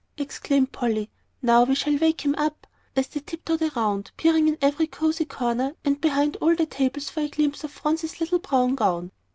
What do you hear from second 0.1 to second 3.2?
exclaimed Polly; "now we shall wake him up," as they